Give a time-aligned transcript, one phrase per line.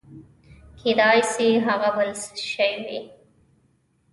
[0.79, 2.09] کېداى سي هغه بل
[2.49, 2.99] شى وي.